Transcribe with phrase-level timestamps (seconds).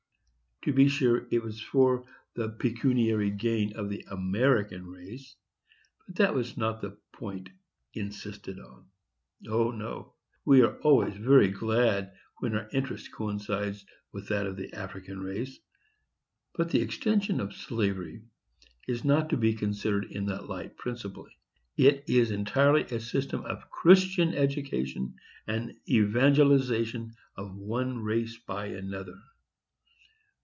[0.65, 2.05] To be sure, it was for
[2.35, 5.35] the pecuniary gain of the American race,
[6.05, 7.49] but that was not the point
[7.95, 8.85] insisted on.
[9.47, 10.13] O no!
[10.45, 15.59] we are always very glad when our interest coincides with that of the African race;
[16.53, 18.21] but the extension of slavery
[18.87, 21.35] is not to be considered in that light principally;
[21.75, 25.15] it is entirely a system of Christian education,
[25.47, 29.17] and evangelization of one race by another.